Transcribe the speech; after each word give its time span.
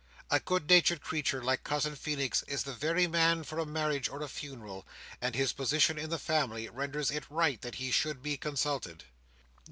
A 0.31 0.39
good 0.39 0.67
natured 0.67 1.01
creature 1.01 1.43
like 1.43 1.63
Cousin 1.63 1.95
Feenix 1.95 2.43
is 2.47 2.63
the 2.63 2.73
very 2.73 3.05
man 3.05 3.43
for 3.43 3.59
a 3.59 3.67
marriage 3.67 4.09
or 4.09 4.23
a 4.23 4.27
funeral, 4.27 4.83
and 5.21 5.35
his 5.35 5.53
position 5.53 5.99
in 5.99 6.09
the 6.09 6.17
family 6.17 6.67
renders 6.69 7.11
it 7.11 7.29
right 7.29 7.61
that 7.61 7.75
he 7.75 7.91
should 7.91 8.23
be 8.23 8.35
consulted. 8.35 9.03